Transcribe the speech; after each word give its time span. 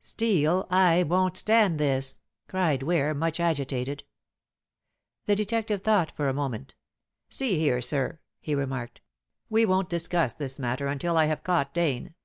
"Steel, 0.00 0.66
I 0.68 1.04
won't 1.04 1.36
stand 1.36 1.78
this!" 1.78 2.18
cried 2.48 2.82
Ware, 2.82 3.14
much 3.14 3.38
agitated. 3.38 4.02
The 5.26 5.36
detective 5.36 5.82
thought 5.82 6.10
for 6.16 6.28
a 6.28 6.34
moment. 6.34 6.74
"See 7.28 7.56
here, 7.56 7.80
sir," 7.80 8.18
he 8.40 8.56
remarked, 8.56 9.00
"we 9.48 9.64
won't 9.64 9.88
discuss 9.88 10.32
this 10.32 10.58
matter 10.58 10.88
until 10.88 11.16
I 11.16 11.26
have 11.26 11.44
caught 11.44 11.72
Dane." 11.72 12.16